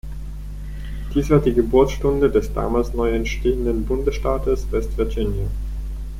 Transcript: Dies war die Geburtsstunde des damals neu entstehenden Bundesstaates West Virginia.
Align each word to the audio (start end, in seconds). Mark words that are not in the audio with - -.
Dies 1.13 1.29
war 1.29 1.37
die 1.41 1.53
Geburtsstunde 1.53 2.31
des 2.31 2.51
damals 2.53 2.91
neu 2.95 3.11
entstehenden 3.11 3.85
Bundesstaates 3.85 4.65
West 4.71 4.97
Virginia. 4.97 5.45